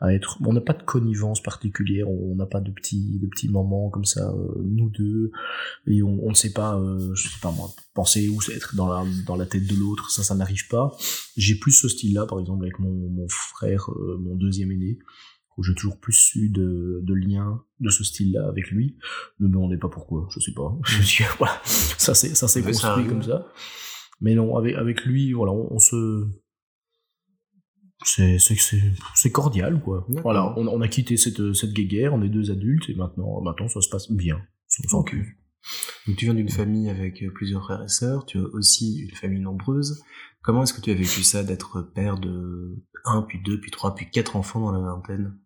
à 0.00 0.14
être... 0.14 0.38
On 0.44 0.52
n'a 0.52 0.60
pas 0.60 0.72
de 0.72 0.82
connivence 0.82 1.42
particulière, 1.42 2.08
on 2.10 2.34
n'a 2.36 2.46
pas 2.46 2.60
de 2.60 2.70
petits, 2.70 3.18
de 3.18 3.26
petits 3.26 3.48
moments 3.48 3.90
comme 3.90 4.04
ça, 4.04 4.30
euh, 4.30 4.62
nous 4.64 4.90
deux. 4.90 5.32
Et 5.86 6.02
on, 6.02 6.18
on 6.24 6.30
ne 6.30 6.34
sait 6.34 6.52
pas, 6.52 6.78
euh, 6.78 7.14
je 7.14 7.28
sais 7.28 7.40
pas 7.40 7.50
moi, 7.50 7.70
penser 7.94 8.28
ou 8.28 8.40
être 8.52 8.76
dans 8.76 8.88
la, 8.88 9.04
dans 9.26 9.36
la 9.36 9.46
tête 9.46 9.66
de 9.66 9.74
l'autre, 9.74 10.10
ça, 10.10 10.22
ça 10.22 10.34
n'arrive 10.34 10.68
pas. 10.68 10.96
J'ai 11.36 11.56
plus 11.56 11.72
ce 11.72 11.88
style-là, 11.88 12.26
par 12.26 12.40
exemple, 12.40 12.64
avec 12.64 12.78
mon, 12.78 12.92
mon 13.10 13.28
frère, 13.28 13.90
euh, 13.90 14.18
mon 14.18 14.36
deuxième 14.36 14.70
aîné, 14.72 14.98
où 15.56 15.64
j'ai 15.64 15.74
toujours 15.74 15.98
plus 15.98 16.34
eu 16.36 16.48
de, 16.48 17.00
de 17.02 17.14
liens 17.14 17.62
de 17.80 17.90
ce 17.90 18.04
style-là 18.04 18.46
avec 18.48 18.70
lui. 18.70 18.96
Ne 19.40 19.48
me 19.48 19.52
demandez 19.52 19.76
pas 19.76 19.88
pourquoi, 19.88 20.28
je 20.30 20.40
sais 20.40 20.52
pas. 20.52 20.78
Je 20.84 21.02
dis, 21.02 21.28
voilà, 21.38 21.60
ça 21.64 22.14
c'est 22.14 22.34
ça 22.34 22.46
s'est 22.46 22.62
ça 22.62 22.68
construit 22.68 23.06
comme 23.06 23.22
ça. 23.22 23.48
Mais 24.20 24.34
non, 24.34 24.56
avec, 24.56 24.74
avec 24.76 25.04
lui, 25.04 25.32
voilà, 25.32 25.52
on, 25.52 25.72
on 25.72 25.78
se... 25.78 26.26
C'est 28.04 29.32
cordial, 29.32 29.80
quoi. 29.82 30.06
Voilà, 30.22 30.54
on, 30.58 30.66
on 30.68 30.80
a 30.80 30.88
quitté 30.88 31.16
cette, 31.16 31.52
cette 31.52 31.72
guéguerre, 31.72 32.14
on 32.14 32.22
est 32.22 32.28
deux 32.28 32.50
adultes, 32.50 32.88
et 32.88 32.94
maintenant, 32.94 33.40
maintenant 33.42 33.68
ça 33.68 33.80
se 33.80 33.88
passe 33.88 34.10
bien. 34.10 34.40
On 34.84 34.88
s'en 34.88 34.98
Ok. 35.00 35.08
occupe. 35.14 35.26
Donc 36.06 36.16
tu 36.16 36.24
viens 36.24 36.34
d'une 36.34 36.48
famille 36.48 36.88
avec 36.88 37.22
euh, 37.22 37.30
plusieurs 37.34 37.62
frères 37.64 37.82
et 37.82 37.88
sœurs, 37.88 38.24
tu 38.24 38.38
as 38.38 38.42
aussi 38.54 39.00
une 39.00 39.14
famille 39.16 39.40
nombreuse. 39.40 40.02
Comment 40.42 40.62
est-ce 40.62 40.72
que 40.72 40.80
tu 40.80 40.90
as 40.90 40.94
vécu 40.94 41.22
ça 41.24 41.42
d'être 41.42 41.82
père 41.82 42.18
de 42.18 42.76
un, 43.04 43.22
puis 43.22 43.40
deux, 43.44 43.60
puis 43.60 43.70
trois, 43.70 43.94
puis 43.94 44.08
quatre 44.08 44.36
enfants 44.36 44.60
dans 44.60 44.72
la 44.72 44.78
vingtaine? 44.78 45.36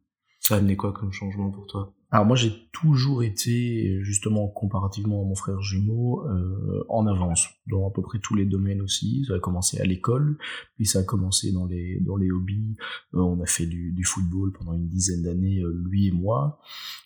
Ça 0.40 0.54
a 0.54 0.58
amené 0.58 0.76
quoi 0.76 0.92
comme 0.92 1.12
changement 1.12 1.50
pour 1.50 1.66
toi? 1.66 1.94
Alors 2.12 2.26
moi 2.26 2.36
j'ai 2.36 2.52
toujours 2.72 3.22
été, 3.22 3.98
justement 4.02 4.46
comparativement 4.46 5.22
à 5.22 5.24
mon 5.24 5.34
frère 5.34 5.62
jumeau, 5.62 6.22
euh, 6.28 6.84
en 6.90 7.06
avance 7.06 7.48
dans 7.66 7.88
à 7.88 7.90
peu 7.90 8.02
près 8.02 8.18
tous 8.18 8.34
les 8.34 8.44
domaines 8.44 8.82
aussi. 8.82 9.24
Ça 9.26 9.36
a 9.36 9.38
commencé 9.38 9.80
à 9.80 9.84
l'école, 9.84 10.36
puis 10.76 10.84
ça 10.84 10.98
a 10.98 11.02
commencé 11.04 11.52
dans 11.52 11.64
les 11.64 12.00
dans 12.00 12.18
les 12.18 12.30
hobbies. 12.30 12.76
Euh, 13.14 13.20
on 13.20 13.40
a 13.40 13.46
fait 13.46 13.64
du, 13.64 13.92
du 13.92 14.04
football 14.04 14.52
pendant 14.52 14.74
une 14.74 14.88
dizaine 14.88 15.22
d'années, 15.22 15.60
euh, 15.62 15.82
lui 15.88 16.08
et 16.08 16.12
moi. 16.12 16.60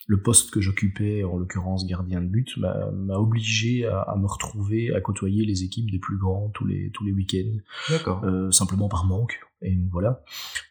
Le 0.08 0.20
poste 0.20 0.50
que 0.50 0.60
j'occupais, 0.60 1.22
en 1.22 1.36
l'occurrence 1.36 1.86
gardien 1.86 2.20
de 2.20 2.26
but, 2.28 2.56
m'a 2.56 3.18
obligé 3.18 3.86
à, 3.86 4.00
à 4.00 4.16
me 4.16 4.26
retrouver 4.26 4.92
à 4.92 5.00
côtoyer 5.00 5.44
les 5.44 5.62
équipes 5.62 5.90
des 5.90 5.98
plus 6.00 6.18
grands 6.18 6.50
tous 6.52 6.66
les 6.66 6.90
tous 6.90 7.04
les 7.04 7.12
week-ends 7.12 7.58
D'accord. 7.90 8.24
euh, 8.24 8.50
simplement 8.50 8.88
par 8.88 9.04
manque. 9.04 9.38
Et 9.62 9.74
donc 9.74 9.88
voilà, 9.90 10.22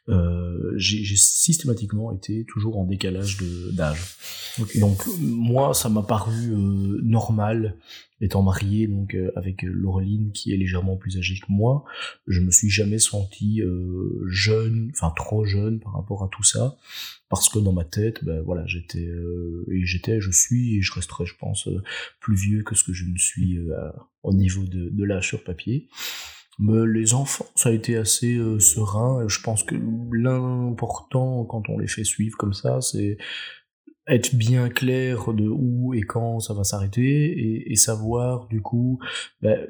euh, 0.09 0.73
j'ai 0.75 1.15
systématiquement 1.15 2.13
été 2.13 2.45
toujours 2.45 2.77
en 2.77 2.85
décalage 2.85 3.37
d'âge. 3.73 4.15
Donc 4.75 5.03
moi, 5.19 5.73
ça 5.73 5.89
m'a 5.89 6.03
paru 6.03 6.51
euh, 6.51 6.99
normal, 7.01 7.77
étant 8.21 8.43
marié 8.43 8.87
donc 8.87 9.15
euh, 9.15 9.31
avec 9.35 9.63
Laureline 9.63 10.31
qui 10.31 10.53
est 10.53 10.57
légèrement 10.57 10.97
plus 10.97 11.17
âgée 11.17 11.35
que 11.35 11.51
moi. 11.51 11.83
Je 12.27 12.41
me 12.41 12.51
suis 12.51 12.69
jamais 12.69 12.99
senti 12.99 13.61
jeune, 14.27 14.91
enfin 14.93 15.11
trop 15.15 15.45
jeune 15.45 15.79
par 15.79 15.93
rapport 15.93 16.23
à 16.23 16.29
tout 16.29 16.43
ça, 16.43 16.77
parce 17.27 17.49
que 17.49 17.57
dans 17.57 17.73
ma 17.73 17.85
tête, 17.85 18.23
ben 18.23 18.41
voilà, 18.41 18.67
j'étais 18.67 19.09
et 19.71 19.85
j'étais, 19.85 20.21
je 20.21 20.29
suis 20.29 20.77
et 20.77 20.81
je 20.83 20.93
resterai, 20.93 21.25
je 21.25 21.35
pense, 21.35 21.69
plus 22.19 22.35
vieux 22.35 22.61
que 22.61 22.75
ce 22.75 22.83
que 22.83 22.93
je 22.93 23.05
ne 23.05 23.17
suis 23.17 23.57
au 24.21 24.33
niveau 24.33 24.63
de, 24.63 24.89
de 24.89 25.03
l'âge 25.03 25.27
sur 25.29 25.43
papier. 25.43 25.87
Mais 26.59 26.85
les 26.87 27.13
enfants, 27.13 27.45
ça 27.55 27.69
a 27.69 27.71
été 27.71 27.97
assez 27.97 28.35
euh, 28.35 28.59
serein. 28.59 29.27
Je 29.27 29.41
pense 29.41 29.63
que 29.63 29.75
l'important 30.13 31.43
quand 31.45 31.69
on 31.69 31.77
les 31.77 31.87
fait 31.87 32.03
suivre 32.03 32.37
comme 32.37 32.53
ça, 32.53 32.81
c'est 32.81 33.17
être 34.07 34.35
bien 34.35 34.69
clair 34.69 35.33
de 35.33 35.47
où 35.47 35.93
et 35.93 36.01
quand 36.01 36.39
ça 36.39 36.53
va 36.53 36.63
s'arrêter 36.63 37.71
et, 37.71 37.75
savoir 37.75 38.47
du 38.47 38.61
coup 38.61 38.99
ben, 39.41 39.67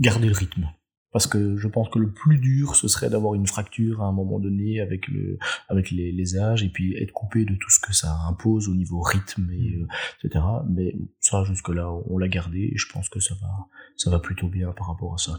garder 0.00 0.28
le 0.28 0.34
rythme. 0.34 0.68
Parce 1.12 1.26
que 1.26 1.56
je 1.56 1.66
pense 1.66 1.88
que 1.88 1.98
le 1.98 2.10
plus 2.12 2.38
dur, 2.38 2.76
ce 2.76 2.86
serait 2.86 3.10
d'avoir 3.10 3.34
une 3.34 3.46
fracture 3.46 4.00
à 4.02 4.06
un 4.06 4.12
moment 4.12 4.38
donné 4.38 4.80
avec 4.80 5.08
le, 5.08 5.38
avec 5.68 5.90
les, 5.90 6.12
les 6.12 6.38
âges 6.38 6.62
et 6.62 6.68
puis 6.68 6.94
être 6.96 7.12
coupé 7.12 7.44
de 7.44 7.54
tout 7.56 7.68
ce 7.70 7.80
que 7.80 7.92
ça 7.92 8.14
impose 8.28 8.68
au 8.68 8.74
niveau 8.76 9.00
rythme 9.00 9.50
et 9.50 9.74
euh, 9.76 9.86
etc. 10.22 10.44
Mais 10.68 10.94
ça, 11.18 11.42
jusque 11.44 11.68
là, 11.70 11.90
on 12.06 12.16
l'a 12.16 12.28
gardé 12.28 12.70
et 12.72 12.76
je 12.76 12.86
pense 12.92 13.08
que 13.08 13.18
ça 13.18 13.34
va, 13.40 13.48
ça 13.96 14.08
va 14.10 14.20
plutôt 14.20 14.48
bien 14.48 14.70
par 14.72 14.86
rapport 14.86 15.14
à 15.14 15.18
ça. 15.18 15.32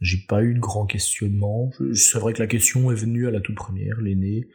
J'ai 0.00 0.24
pas 0.26 0.42
eu 0.42 0.54
de 0.54 0.60
grands 0.60 0.86
questionnements. 0.86 1.70
Je- 1.78 1.92
C'est 1.92 2.18
vrai 2.18 2.32
que 2.32 2.40
la 2.40 2.46
question 2.48 2.90
est 2.90 2.94
venue 2.94 3.26
à 3.26 3.30
la 3.30 3.40
toute 3.40 3.56
première, 3.56 4.00
l'aîné, 4.00 4.48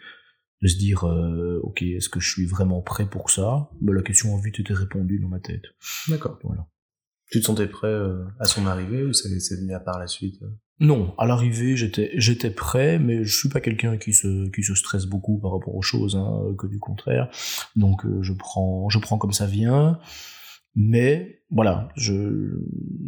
de 0.63 0.67
se 0.67 0.77
dire, 0.77 1.03
euh, 1.03 1.59
ok, 1.63 1.83
est-ce 1.83 2.09
que 2.09 2.19
je 2.19 2.27
suis 2.31 2.45
vraiment 2.47 2.81
prêt 2.81 3.07
pour 3.07 3.29
ça? 3.29 3.69
Mais 3.81 3.91
la 3.93 4.01
question 4.01 4.35
a 4.35 4.41
vite 4.41 4.59
été 4.59 4.73
répondue 4.73 5.19
dans 5.19 5.27
ma 5.27 5.39
tête. 5.39 5.65
D'accord. 6.07 6.39
Voilà. 6.43 6.65
Tu 7.31 7.39
te 7.39 7.45
sentais 7.45 7.67
prêt 7.67 7.87
euh, 7.87 8.23
à 8.39 8.45
son 8.45 8.67
arrivée 8.67 9.03
ou 9.03 9.13
c'est 9.13 9.55
venu 9.55 9.73
à 9.73 9.79
part 9.79 9.99
la 9.99 10.07
suite 10.07 10.41
euh? 10.43 10.47
Non, 10.81 11.13
à 11.17 11.25
l'arrivée, 11.25 11.77
j'étais, 11.77 12.11
j'étais 12.15 12.49
prêt, 12.49 12.99
mais 12.99 13.23
je 13.23 13.37
suis 13.37 13.47
pas 13.47 13.61
quelqu'un 13.61 13.95
qui 13.97 14.11
se, 14.11 14.49
qui 14.49 14.61
se 14.61 14.75
stresse 14.75 15.05
beaucoup 15.05 15.39
par 15.39 15.53
rapport 15.53 15.73
aux 15.73 15.81
choses, 15.81 16.17
hein, 16.17 16.53
que 16.57 16.67
du 16.67 16.79
contraire. 16.79 17.29
Donc, 17.77 18.05
euh, 18.05 18.21
je 18.21 18.33
prends, 18.33 18.89
je 18.89 18.99
prends 18.99 19.17
comme 19.17 19.31
ça 19.31 19.45
vient. 19.45 19.99
Mais, 20.75 21.41
voilà, 21.51 21.89
je, 21.95 22.59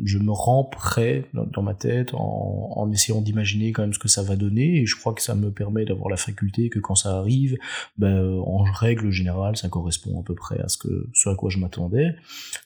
je 0.06 0.18
me 0.20 0.32
rends 0.32 0.64
prêt 0.64 1.26
dans, 1.34 1.62
ma 1.62 1.74
tête 1.74 2.14
en, 2.14 2.72
en 2.76 2.92
essayant 2.92 3.22
d'imaginer 3.22 3.74
quand 3.74 3.82
même 3.82 3.94
ce 3.94 4.00
que 4.00 4.08
ça 4.08 4.24
va 4.24 4.36
donner, 4.36 4.82
et 4.82 4.86
je 4.86 4.96
crois 4.96 5.14
que 5.14 5.22
ça 5.22 5.36
me 5.36 5.52
permet 5.52 5.84
d'avoir 5.84 6.10
la 6.10 6.18
faculté 6.18 6.70
que 6.70 6.80
quand 6.80 6.96
ça 6.96 7.18
arrive, 7.18 7.58
ben, 7.98 8.40
en 8.46 8.64
règle 8.64 9.12
générale, 9.12 9.58
ça 9.58 9.68
correspond 9.70 10.22
à 10.22 10.24
peu 10.24 10.36
près 10.36 10.60
à 10.60 10.70
ce 10.70 10.78
que, 10.78 11.10
ce 11.14 11.30
à 11.30 11.36
quoi 11.36 11.50
je 11.50 11.58
m'attendais. 11.58 12.16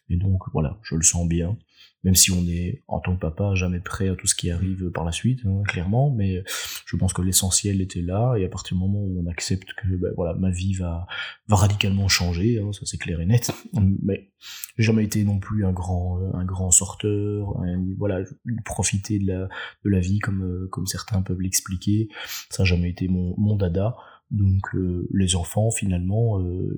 Et 0.10 0.18
donc, 0.18 0.44
voilà, 0.54 0.78
je 0.84 0.96
le 0.96 1.04
sens 1.04 1.28
bien. 1.28 1.58
Même 2.04 2.16
si 2.16 2.32
on 2.32 2.46
est 2.48 2.84
en 2.88 3.00
tant 3.00 3.16
que 3.16 3.22
papa 3.22 3.54
jamais 3.56 3.80
prêt 3.80 4.10
à 4.10 4.16
tout 4.16 4.28
ce 4.28 4.36
qui 4.36 4.50
arrive 4.50 4.90
par 4.92 5.06
la 5.06 5.12
suite, 5.12 5.42
hein, 5.46 5.62
clairement. 5.68 6.10
Mais 6.10 6.44
je 6.86 6.96
pense 6.96 7.14
que 7.14 7.22
l'essentiel 7.22 7.82
était 7.82 8.02
là, 8.02 8.36
et 8.36 8.46
à 8.46 8.50
partir 8.50 8.76
du 8.76 8.84
moment 8.84 9.00
où 9.00 9.24
on 9.24 9.30
accepte 9.30 9.74
que 9.74 9.88
ben, 9.96 10.12
voilà 10.16 10.34
ma 10.34 10.50
vie 10.50 10.74
va 10.74 11.08
va 11.48 11.56
radicalement 11.56 12.08
changer, 12.08 12.60
hein, 12.60 12.72
ça 12.74 12.86
c'est 12.86 12.98
clair 12.98 13.22
et 13.22 13.26
net. 13.26 13.52
Mais 14.04 14.32
j'ai 14.78 14.84
jamais 14.84 15.04
été 15.04 15.24
non 15.24 15.40
plus 15.40 15.66
un 15.66 15.72
grand 15.72 16.20
un 16.34 16.46
grand 16.46 16.72
sorteur, 16.72 17.56
voilà 17.98 18.24
profiter 18.66 19.20
de 19.20 19.28
la 19.28 19.50
de 19.86 19.90
la 19.90 20.00
vie 20.00 20.20
comme 20.20 20.68
comme 20.72 20.88
certains 20.88 21.22
peuvent 21.22 21.42
l'expliquer. 21.42 22.10
Ça 22.50 22.64
n'a 22.64 22.68
jamais 22.68 22.90
été 22.90 23.08
mon 23.08 23.36
mon 23.38 23.56
dada. 23.56 23.96
Donc 24.32 24.74
euh, 24.76 25.08
les 25.14 25.36
enfants, 25.36 25.72
finalement, 25.72 26.40
euh, 26.40 26.78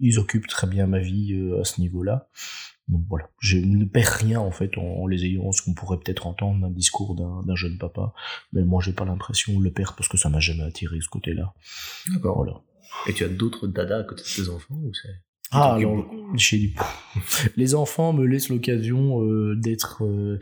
ils, 0.00 0.18
occupent 0.18 0.48
très 0.48 0.66
bien 0.66 0.86
ma 0.86 0.98
vie 0.98 1.34
euh, 1.34 1.60
à 1.60 1.64
ce 1.64 1.80
niveau-là. 1.80 2.28
Donc 2.90 3.04
voilà, 3.08 3.30
je 3.38 3.56
ne 3.56 3.84
perds 3.84 4.18
rien 4.20 4.40
en 4.40 4.50
fait 4.50 4.76
en, 4.76 5.06
les 5.06 5.24
ayant, 5.24 5.52
ce 5.52 5.62
qu'on 5.62 5.74
pourrait 5.74 5.98
peut-être 5.98 6.26
entendre 6.26 6.60
d'un 6.60 6.70
discours 6.70 7.14
d'un 7.14 7.54
jeune 7.56 7.78
papa. 7.78 8.12
Mais 8.52 8.64
moi, 8.64 8.82
j'ai 8.84 8.92
pas 8.92 9.04
l'impression 9.04 9.58
de 9.58 9.64
le 9.64 9.70
perdre 9.70 9.94
parce 9.96 10.08
que 10.08 10.18
ça 10.18 10.28
m'a 10.28 10.40
jamais 10.40 10.64
attiré 10.64 11.00
ce 11.00 11.08
côté-là. 11.08 11.54
D'accord. 12.12 12.36
Voilà. 12.36 12.60
Et 13.06 13.14
tu 13.14 13.24
as 13.24 13.28
d'autres 13.28 13.68
dadas 13.68 14.00
à 14.00 14.02
côté 14.02 14.22
de 14.22 14.42
tes 14.42 14.48
enfants 14.50 14.74
ou 14.74 14.92
c'est 14.92 15.08
ah, 15.52 15.74
alors, 15.74 16.06
les 17.56 17.74
enfants 17.74 18.12
me 18.12 18.24
laissent 18.24 18.50
l'occasion 18.50 19.24
euh, 19.24 19.56
d'être, 19.56 20.04
euh, 20.04 20.38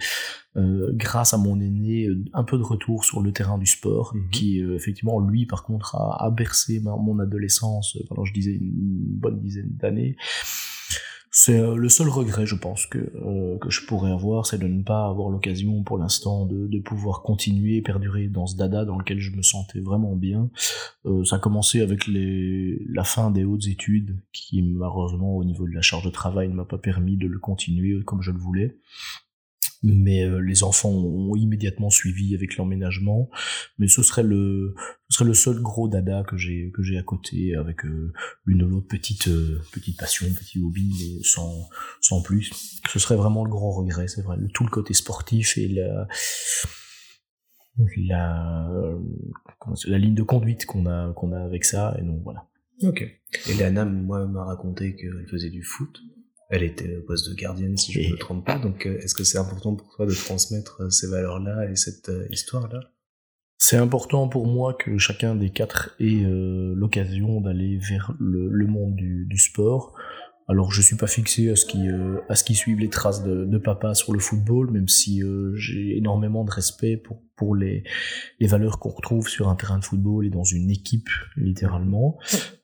euh, 0.56 0.90
grâce 0.92 1.32
à 1.32 1.38
mon 1.38 1.58
aîné, 1.60 2.08
un 2.34 2.44
peu 2.44 2.58
de 2.58 2.62
retour 2.62 3.06
sur 3.06 3.22
le 3.22 3.32
terrain 3.32 3.56
du 3.56 3.64
sport, 3.64 4.14
mhm. 4.14 4.28
qui 4.30 4.60
effectivement, 4.60 5.18
lui, 5.18 5.46
par 5.46 5.64
contre, 5.64 5.96
a, 5.96 6.22
a 6.22 6.30
bercé 6.30 6.80
mon 6.80 7.18
adolescence 7.20 7.96
pendant, 8.08 8.26
je 8.26 8.34
disais, 8.34 8.52
une 8.52 9.16
bonne 9.16 9.40
dizaine 9.40 9.70
d'années. 9.70 10.16
C'est 11.30 11.58
euh, 11.58 11.76
le 11.76 11.88
seul 11.88 12.08
regret, 12.08 12.46
je 12.46 12.54
pense, 12.54 12.86
que, 12.86 12.98
euh, 12.98 13.58
que 13.58 13.70
je 13.70 13.84
pourrais 13.86 14.10
avoir, 14.10 14.46
c'est 14.46 14.58
de 14.58 14.66
ne 14.66 14.82
pas 14.82 15.06
avoir 15.06 15.28
l'occasion 15.28 15.82
pour 15.82 15.98
l'instant 15.98 16.46
de, 16.46 16.66
de 16.66 16.78
pouvoir 16.80 17.22
continuer, 17.22 17.82
perdurer 17.82 18.28
dans 18.28 18.46
ce 18.46 18.56
dada 18.56 18.84
dans 18.84 18.98
lequel 18.98 19.18
je 19.18 19.30
me 19.32 19.42
sentais 19.42 19.80
vraiment 19.80 20.16
bien. 20.16 20.50
Euh, 21.04 21.24
ça 21.24 21.36
a 21.36 21.38
commencé 21.38 21.80
avec 21.80 22.06
les, 22.06 22.82
la 22.88 23.04
fin 23.04 23.30
des 23.30 23.44
hautes 23.44 23.66
études, 23.66 24.16
qui 24.32 24.62
malheureusement 24.62 25.36
au 25.36 25.44
niveau 25.44 25.66
de 25.66 25.74
la 25.74 25.82
charge 25.82 26.04
de 26.04 26.10
travail 26.10 26.48
ne 26.48 26.54
m'a 26.54 26.64
pas 26.64 26.78
permis 26.78 27.16
de 27.16 27.26
le 27.26 27.38
continuer 27.38 28.02
comme 28.04 28.22
je 28.22 28.30
le 28.30 28.38
voulais 28.38 28.78
mais 29.82 30.24
euh, 30.24 30.38
les 30.38 30.62
enfants 30.62 30.90
ont 30.90 31.36
immédiatement 31.36 31.90
suivi 31.90 32.34
avec 32.34 32.56
l'emménagement. 32.56 33.30
Mais 33.78 33.88
ce 33.88 34.02
serait 34.02 34.22
le, 34.22 34.74
ce 35.08 35.18
serait 35.18 35.28
le 35.28 35.34
seul 35.34 35.60
gros 35.60 35.88
dada 35.88 36.24
que 36.24 36.36
j'ai 36.36 36.70
que 36.72 36.82
j'ai 36.82 36.98
à 36.98 37.02
côté 37.02 37.54
avec 37.54 37.84
euh, 37.84 38.12
une 38.46 38.62
ou 38.62 38.68
l'autre 38.68 38.88
petite 38.88 39.28
euh, 39.28 39.60
petite 39.72 39.98
passion, 39.98 40.26
petit 40.34 40.60
hobby, 40.60 40.90
mais 41.00 41.22
sans 41.22 41.68
sans 42.00 42.22
plus. 42.22 42.50
Ce 42.88 42.98
serait 42.98 43.16
vraiment 43.16 43.44
le 43.44 43.50
grand 43.50 43.72
regret, 43.72 44.08
c'est 44.08 44.22
vrai. 44.22 44.36
Tout 44.54 44.64
le 44.64 44.70
côté 44.70 44.94
sportif 44.94 45.56
et 45.58 45.68
la 45.68 46.08
la 47.96 48.98
la 49.86 49.98
ligne 49.98 50.14
de 50.14 50.22
conduite 50.22 50.66
qu'on 50.66 50.86
a 50.86 51.12
qu'on 51.14 51.32
a 51.32 51.40
avec 51.40 51.64
ça 51.64 51.96
et 51.98 52.02
donc 52.02 52.22
voilà. 52.24 52.48
Ok. 52.82 53.02
Et 53.02 53.54
Léana, 53.54 53.84
moi, 53.84 54.26
m'a 54.26 54.44
raconté 54.44 54.94
qu'elle 54.94 55.26
faisait 55.28 55.50
du 55.50 55.62
foot. 55.62 56.00
Elle 56.48 56.62
était 56.62 56.96
au 56.96 57.02
poste 57.02 57.28
de 57.28 57.34
gardienne, 57.34 57.76
si 57.76 57.92
je 57.92 58.00
ne 58.00 58.12
me 58.12 58.16
trompe 58.16 58.46
pas. 58.46 58.58
Donc, 58.58 58.86
euh, 58.86 58.98
est-ce 59.00 59.14
que 59.14 59.24
c'est 59.24 59.38
important 59.38 59.74
pour 59.74 59.94
toi 59.94 60.06
de 60.06 60.14
transmettre 60.14 60.82
euh, 60.82 60.90
ces 60.90 61.06
valeurs-là 61.06 61.70
et 61.70 61.76
cette 61.76 62.08
euh, 62.08 62.26
histoire-là? 62.30 62.80
C'est 63.58 63.76
important 63.76 64.28
pour 64.28 64.46
moi 64.46 64.72
que 64.72 64.96
chacun 64.98 65.34
des 65.34 65.50
quatre 65.50 65.94
ait 65.98 66.22
l'occasion 66.76 67.40
d'aller 67.40 67.76
vers 67.76 68.14
le, 68.20 68.66
monde 68.68 68.94
du, 68.94 69.26
du, 69.26 69.36
sport. 69.36 69.96
Alors, 70.48 70.72
je 70.72 70.80
suis 70.80 70.96
pas 70.96 71.06
fixé 71.06 71.50
à 71.50 71.56
ce 71.56 71.66
qui 71.66 71.86
à 72.28 72.34
ce 72.34 72.42
qui 72.42 72.54
suivent 72.54 72.80
les 72.80 72.88
traces 72.88 73.22
de, 73.22 73.44
de, 73.44 73.58
papa 73.58 73.94
sur 73.94 74.12
le 74.12 74.18
football, 74.18 74.70
même 74.70 74.88
si 74.88 75.22
j'ai 75.54 75.96
énormément 75.96 76.44
de 76.44 76.50
respect 76.50 76.96
pour 76.96 77.22
pour 77.38 77.54
les, 77.54 77.84
les 78.40 78.46
valeurs 78.46 78.78
qu'on 78.78 78.90
retrouve 78.90 79.28
sur 79.28 79.48
un 79.48 79.54
terrain 79.54 79.78
de 79.78 79.84
football 79.84 80.26
et 80.26 80.30
dans 80.30 80.44
une 80.44 80.70
équipe, 80.70 81.08
littéralement. 81.36 82.18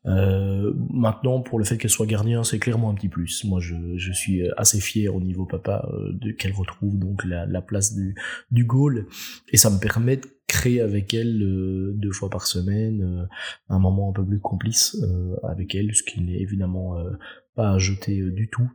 Euh, 0.04 0.74
maintenant, 0.90 1.40
pour 1.40 1.58
le 1.58 1.64
fait 1.64 1.78
qu'elle 1.78 1.90
soit 1.90 2.06
gardien, 2.06 2.44
c'est 2.44 2.58
clairement 2.58 2.90
un 2.90 2.94
petit 2.94 3.08
plus. 3.08 3.44
Moi, 3.44 3.60
je, 3.60 3.74
je 3.96 4.12
suis 4.12 4.42
assez 4.56 4.80
fier 4.80 5.14
au 5.14 5.20
niveau 5.20 5.46
papa 5.46 5.88
euh, 5.92 6.12
de 6.12 6.32
qu'elle 6.32 6.52
retrouve 6.52 6.98
donc 6.98 7.24
la, 7.24 7.46
la, 7.46 7.62
place 7.62 7.94
du, 7.94 8.14
du 8.50 8.64
goal, 8.64 9.06
et 9.50 9.56
ça 9.56 9.70
me 9.70 9.78
permet 9.78 10.18
de 10.18 10.26
créer 10.46 10.80
avec 10.80 11.14
elle 11.14 11.42
euh, 11.42 11.92
deux 11.96 12.12
fois 12.12 12.28
par 12.28 12.46
semaine 12.46 13.02
euh, 13.02 13.26
un 13.70 13.78
moment 13.78 14.10
un 14.10 14.12
peu 14.12 14.26
plus 14.26 14.40
complice 14.40 14.96
avec 15.42 15.74
elle, 15.74 15.94
ce 15.94 16.02
qui 16.02 16.20
n'est 16.20 16.40
évidemment 16.40 16.96
pas 17.54 17.73
à 17.73 17.78
jeter 17.78 18.20
du 18.30 18.49
tout, 18.49 18.70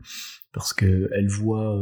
parce 0.53 0.73
que 0.73 1.09
elle 1.13 1.27
voit 1.27 1.77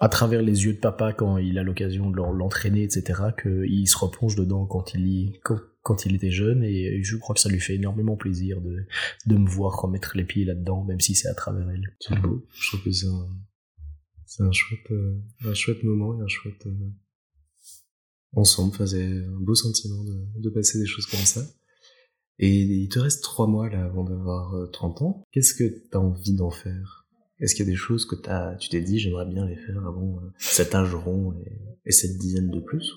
à 0.00 0.08
travers 0.08 0.42
les 0.42 0.64
yeux 0.64 0.72
de 0.72 0.78
papa 0.78 1.12
quand 1.12 1.38
il 1.38 1.58
a 1.58 1.62
l'occasion 1.62 2.10
de 2.10 2.16
l'entraîner, 2.16 2.82
etc., 2.82 3.22
qu'il 3.40 3.88
se 3.88 3.96
replonge 3.96 4.34
dedans 4.34 4.66
quand 4.66 4.94
il, 4.94 5.06
y, 5.06 5.40
quand, 5.82 6.06
il 6.06 6.16
était 6.16 6.32
jeune, 6.32 6.64
et 6.64 7.02
je 7.04 7.16
crois 7.16 7.34
que 7.34 7.40
ça 7.40 7.48
lui 7.48 7.60
fait 7.60 7.76
énormément 7.76 8.16
plaisir 8.16 8.60
de, 8.60 8.84
de 9.26 9.36
me 9.36 9.48
voir 9.48 9.80
remettre 9.80 10.16
les 10.16 10.24
pieds 10.24 10.44
là-dedans, 10.44 10.82
même 10.82 11.00
si 11.00 11.14
c'est 11.14 11.28
à 11.28 11.34
travers 11.34 11.70
elle. 11.70 11.94
C'est 12.00 12.18
beau. 12.18 12.44
Je 12.52 12.68
trouve 12.68 12.82
que 12.82 12.90
c'est 12.90 13.06
un, 13.06 13.28
c'est 14.26 14.42
un 14.42 14.50
chouette, 14.50 14.90
euh, 14.90 15.20
un 15.44 15.54
chouette 15.54 15.84
moment 15.84 16.18
et 16.18 16.22
un 16.22 16.26
chouette 16.26 16.66
euh, 16.66 16.90
ensemble. 18.32 18.70
Enfin, 18.74 18.86
un 18.96 19.40
beau 19.40 19.54
sentiment 19.54 20.02
de, 20.02 20.40
de 20.40 20.50
passer 20.50 20.80
des 20.80 20.86
choses 20.86 21.06
comme 21.06 21.20
ça. 21.20 21.42
Et 22.38 22.50
il 22.50 22.88
te 22.88 22.98
reste 22.98 23.22
trois 23.22 23.46
mois 23.46 23.68
là 23.68 23.84
avant 23.84 24.04
d'avoir 24.04 24.54
30 24.72 25.02
euh, 25.02 25.04
ans. 25.04 25.24
Qu'est-ce 25.32 25.54
que 25.54 25.64
t'as 25.90 25.98
envie 25.98 26.34
d'en 26.34 26.50
faire? 26.50 27.06
Est-ce 27.38 27.54
qu'il 27.54 27.66
y 27.66 27.68
a 27.68 27.72
des 27.72 27.76
choses 27.76 28.06
que 28.06 28.16
as, 28.28 28.54
tu 28.56 28.68
t'es 28.68 28.80
dit, 28.80 28.98
j'aimerais 28.98 29.26
bien 29.26 29.46
les 29.46 29.56
faire 29.56 29.84
avant 29.86 30.18
euh, 30.22 30.30
cet 30.38 30.74
âge 30.74 30.94
rond 30.94 31.34
et, 31.84 31.92
cette 31.92 32.16
dizaine 32.16 32.50
de 32.50 32.60
plus 32.60 32.94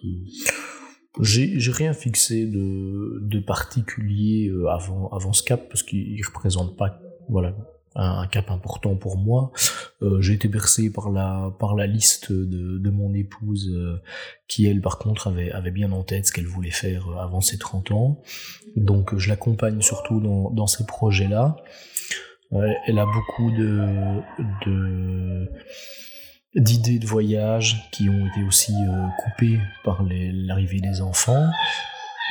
J'ai, 1.20 1.58
rien 1.72 1.94
fixé 1.94 2.46
de, 2.46 3.39
particulier 3.39 4.50
euh, 4.50 4.70
avant, 4.70 5.10
avant 5.10 5.34
ce 5.34 5.44
cap, 5.44 5.68
parce 5.68 5.84
qu'il 5.84 6.24
représente 6.25 6.77
pas 6.77 7.01
voilà, 7.27 7.56
un, 7.96 8.28
cap 8.28 8.52
important 8.52 8.96
pour 8.96 9.18
moi. 9.18 9.52
Euh, 10.02 10.22
j'ai 10.22 10.34
été 10.34 10.48
bercé 10.48 10.92
par 10.92 11.10
la, 11.10 11.52
par 11.60 11.75
la 11.75 11.88
liste 11.88 12.32
de, 12.32 12.90
mon 12.90 13.14
épouse, 13.14 13.72
qui 14.48 14.66
elle, 14.68 14.82
par 14.82 14.98
contre, 14.98 15.28
avait, 15.28 15.72
bien 15.72 15.92
en 15.92 16.04
tête 16.04 16.28
ce 16.28 16.32
qu'elle 16.32 16.48
voulait 16.48 16.72
faire 16.72 17.08
avant 17.20 17.42
ses 17.42 17.58
30 17.58 17.92
ans. 17.92 18.22
Donc 18.75 19.18
je 19.18 19.30
l'accompagne 19.30 19.82
surtout 19.82 20.20
dans, 20.20 20.52
dans 20.52 20.68
ces 20.68 20.86
projets-là. 20.86 21.58
Ouais, 22.52 22.78
elle 22.86 23.00
a 23.00 23.06
beaucoup 23.06 23.52
d'idées 26.56 27.00
de 27.00 27.06
voyage 27.06 27.90
qui 27.92 28.08
ont 28.08 28.28
été 28.28 28.44
aussi 28.48 28.74
euh, 28.74 29.08
coupées 29.24 29.60
par 29.84 30.04
l'arrivée 30.04 30.80
des 30.80 31.02
enfants. 31.02 31.50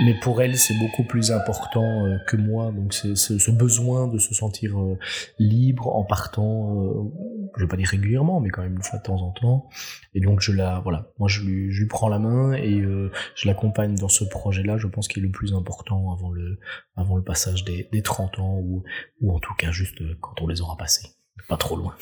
Mais 0.03 0.15
pour 0.15 0.43
elle, 0.43 0.57
c'est 0.57 0.75
beaucoup 0.79 1.05
plus 1.05 1.31
important 1.31 2.07
euh, 2.07 2.17
que 2.27 2.37
moi. 2.37 2.73
Donc, 2.73 2.95
c'est 2.95 3.17
ce 3.17 3.51
besoin 3.51 4.09
de 4.09 4.19
se 4.19 4.35
sentir 4.35 4.79
euh, 4.79 4.99
libre 5.39 5.95
en 5.95 6.05
partant 6.05 7.13
je 7.57 7.63
vais 7.63 7.69
pas 7.69 7.77
dire 7.77 7.89
régulièrement, 7.89 8.41
mais 8.41 8.51
quand 8.51 8.63
même 8.63 8.77
une 8.77 8.83
fois 8.83 8.99
de 8.99 9.05
temps 9.05 9.21
en 9.23 9.31
temps. 9.33 9.69
Et 10.15 10.21
donc 10.21 10.41
je 10.41 10.53
la, 10.53 10.81
voilà, 10.81 11.13
moi 11.19 11.29
je 11.29 11.43
lui, 11.43 11.73
je 11.73 11.81
lui 11.81 11.89
prends 11.89 12.09
la 12.09 12.19
main 12.19 12.53
et 12.55 12.81
euh, 12.81 13.11
je 13.37 13.47
l'accompagne 13.47 13.95
dans 13.95 14.09
ce 14.09 14.25
projet-là. 14.25 14.77
Je 14.77 14.87
pense 14.87 15.09
qu'il 15.09 15.23
est 15.23 15.27
le 15.27 15.33
plus 15.33 15.55
important 15.55 16.13
avant 16.13 16.31
le, 16.31 16.59
avant 16.97 17.17
le 17.17 17.23
passage 17.23 17.65
des, 17.65 17.89
des 17.93 18.03
30 18.03 18.39
ans 18.39 18.59
ou, 18.59 18.83
ou 19.21 19.35
en 19.35 19.39
tout 19.39 19.55
cas 19.55 19.71
juste 19.71 20.01
euh, 20.01 20.17
quand 20.21 20.41
on 20.43 20.47
les 20.47 20.61
aura 20.61 20.77
passés, 20.77 21.09
pas 21.49 21.57
trop 21.57 21.77
loin. 21.77 21.95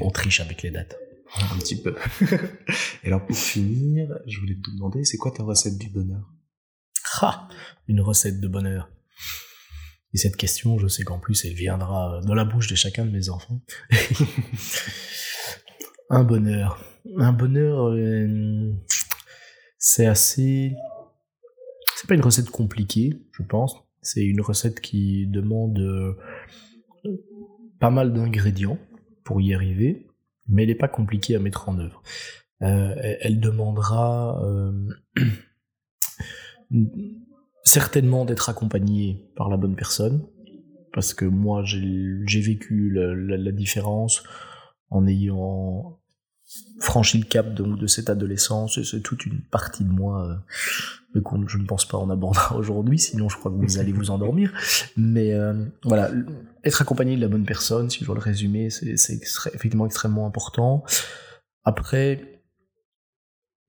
On 0.00 0.10
triche 0.10 0.40
avec 0.40 0.62
les 0.62 0.72
dates. 0.72 0.96
Un 1.40 1.56
petit 1.58 1.80
peu. 1.80 1.96
et 3.04 3.06
alors 3.06 3.24
pour 3.24 3.36
finir, 3.36 4.08
je 4.26 4.40
voulais 4.40 4.56
te 4.56 4.70
demander, 4.74 5.04
c'est 5.04 5.16
quoi 5.16 5.30
ta 5.30 5.44
recette 5.44 5.78
du 5.78 5.88
bonheur? 5.88 6.28
Ah, 7.20 7.48
une 7.88 8.00
recette 8.00 8.40
de 8.40 8.48
bonheur. 8.48 8.88
Et 10.14 10.18
cette 10.18 10.36
question, 10.36 10.78
je 10.78 10.88
sais 10.88 11.04
qu'en 11.04 11.18
plus, 11.18 11.44
elle 11.44 11.54
viendra 11.54 12.20
dans 12.24 12.34
la 12.34 12.44
bouche 12.44 12.68
de 12.68 12.74
chacun 12.74 13.04
de 13.04 13.10
mes 13.10 13.28
enfants. 13.28 13.60
un 16.10 16.22
bonheur. 16.22 16.78
Un 17.18 17.32
bonheur, 17.32 17.88
euh, 17.88 18.72
c'est 19.78 20.06
assez... 20.06 20.74
C'est 21.96 22.08
pas 22.08 22.14
une 22.14 22.22
recette 22.22 22.50
compliquée, 22.50 23.22
je 23.32 23.42
pense. 23.42 23.76
C'est 24.00 24.22
une 24.22 24.40
recette 24.40 24.80
qui 24.80 25.26
demande 25.26 25.78
euh, 25.78 26.16
pas 27.78 27.90
mal 27.90 28.12
d'ingrédients 28.12 28.78
pour 29.24 29.40
y 29.40 29.54
arriver, 29.54 30.08
mais 30.48 30.62
elle 30.62 30.68
n'est 30.68 30.74
pas 30.74 30.88
compliquée 30.88 31.36
à 31.36 31.38
mettre 31.38 31.68
en 31.68 31.78
œuvre. 31.78 32.02
Euh, 32.62 33.16
elle 33.20 33.40
demandera 33.40 34.40
certainement 37.64 38.24
d'être 38.24 38.48
accompagné 38.48 39.30
par 39.36 39.48
la 39.48 39.56
bonne 39.56 39.76
personne, 39.76 40.26
parce 40.92 41.14
que 41.14 41.24
moi 41.24 41.62
j'ai 41.64 42.40
vécu 42.40 42.90
la, 42.90 43.52
différence 43.52 44.22
en 44.90 45.06
ayant 45.06 45.98
franchi 46.80 47.18
le 47.18 47.24
cap 47.24 47.54
de, 47.54 47.64
de 47.64 47.86
cette 47.86 48.10
adolescence, 48.10 48.76
et 48.76 48.84
c'est 48.84 49.00
toute 49.00 49.24
une 49.24 49.40
partie 49.40 49.84
de 49.84 49.90
moi, 49.90 50.42
euh, 51.14 51.20
qu'on 51.20 51.46
je 51.46 51.58
ne 51.58 51.64
pense 51.64 51.86
pas 51.86 51.96
en 51.96 52.10
abordera 52.10 52.56
aujourd'hui, 52.58 52.98
sinon 52.98 53.28
je 53.28 53.36
crois 53.36 53.50
que 53.50 53.56
vous 53.56 53.78
allez 53.78 53.92
vous 53.92 54.10
endormir. 54.10 54.52
Mais 54.96 55.32
euh, 55.32 55.64
voilà, 55.84 56.10
être 56.64 56.82
accompagné 56.82 57.16
de 57.16 57.20
la 57.20 57.28
bonne 57.28 57.46
personne, 57.46 57.88
si 57.88 58.00
je 58.00 58.04
dois 58.04 58.14
le 58.14 58.20
résumer, 58.20 58.70
c'est 58.70 59.14
effectivement 59.54 59.86
extrêmement 59.86 60.26
important. 60.26 60.84
Après, 61.64 62.31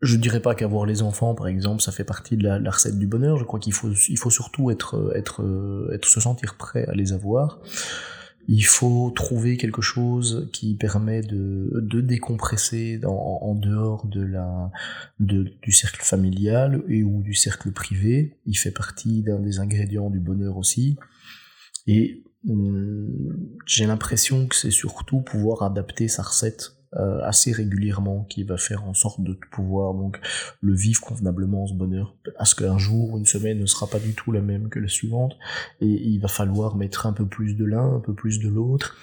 je 0.03 0.17
dirais 0.17 0.41
pas 0.41 0.53
qu'avoir 0.53 0.85
les 0.85 1.01
enfants, 1.01 1.33
par 1.33 1.47
exemple, 1.47 1.81
ça 1.81 1.91
fait 1.91 2.03
partie 2.03 2.37
de 2.37 2.43
la, 2.43 2.69
recette 2.69 2.99
du 2.99 3.07
bonheur. 3.07 3.37
Je 3.37 3.45
crois 3.45 3.59
qu'il 3.59 3.73
faut, 3.73 3.93
surtout 4.29 4.69
être, 4.69 5.13
se 6.03 6.19
sentir 6.19 6.55
prêt 6.55 6.85
à 6.87 6.93
les 6.93 7.13
avoir. 7.13 7.61
Il 8.49 8.65
faut 8.65 9.09
trouver 9.15 9.55
quelque 9.55 9.81
chose 9.81 10.49
qui 10.51 10.75
permet 10.75 11.21
de, 11.21 12.01
décompresser 12.01 12.99
en 13.05 13.55
dehors 13.55 14.05
du 15.19 15.71
cercle 15.71 16.03
familial 16.03 16.83
et 16.89 17.03
ou 17.03 17.23
du 17.23 17.33
cercle 17.33 17.71
privé. 17.71 18.37
Il 18.45 18.57
fait 18.57 18.71
partie 18.71 19.23
d'un 19.23 19.39
des 19.39 19.59
ingrédients 19.59 20.09
du 20.09 20.19
bonheur 20.19 20.57
aussi. 20.57 20.97
Et 21.87 22.23
hum, 22.49 23.57
j'ai 23.65 23.85
l'impression 23.85 24.47
que 24.47 24.55
c'est 24.55 24.71
surtout 24.71 25.21
pouvoir 25.21 25.63
adapter 25.63 26.09
sa 26.09 26.23
recette 26.23 26.75
euh, 26.97 27.21
assez 27.23 27.51
régulièrement 27.51 28.25
qui 28.29 28.43
va 28.43 28.57
faire 28.57 28.83
en 28.85 28.93
sorte 28.93 29.21
de 29.21 29.37
pouvoir 29.51 29.93
donc 29.93 30.19
le 30.61 30.75
vivre 30.75 31.01
convenablement 31.01 31.65
ce 31.65 31.73
bonheur. 31.73 32.15
À 32.37 32.45
ce 32.45 32.55
qu'un 32.55 32.77
jour 32.77 33.17
une 33.17 33.25
semaine 33.25 33.59
ne 33.59 33.65
sera 33.65 33.87
pas 33.87 33.99
du 33.99 34.13
tout 34.13 34.31
la 34.31 34.41
même 34.41 34.69
que 34.69 34.79
la 34.79 34.87
suivante. 34.87 35.35
Et 35.81 35.87
il 35.87 36.19
va 36.19 36.27
falloir 36.27 36.75
mettre 36.75 37.05
un 37.07 37.13
peu 37.13 37.25
plus 37.25 37.55
de 37.55 37.65
l'un 37.65 37.95
un 37.95 37.99
peu 37.99 38.13
plus 38.13 38.39
de 38.39 38.47
l'autre 38.47 38.97